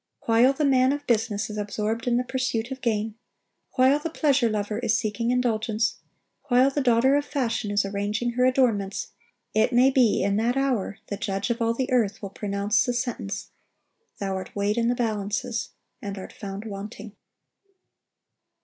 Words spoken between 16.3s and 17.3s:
found wanting."